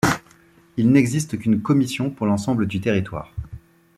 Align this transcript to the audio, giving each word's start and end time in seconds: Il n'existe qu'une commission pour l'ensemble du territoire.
Il 0.77 0.89
n'existe 0.91 1.37
qu'une 1.37 1.61
commission 1.61 2.09
pour 2.09 2.25
l'ensemble 2.25 2.65
du 2.65 2.81
territoire. 2.81 3.35